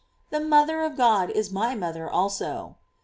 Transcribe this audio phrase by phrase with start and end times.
[0.31, 2.75] The mother of God is my mother also.